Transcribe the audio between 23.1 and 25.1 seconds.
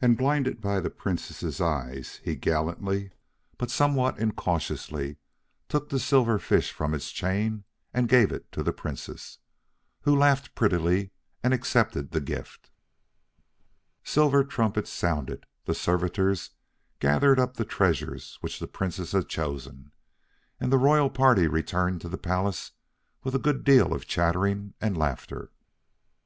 with a good deal of chattering and